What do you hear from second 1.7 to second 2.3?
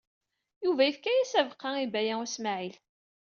i Baya U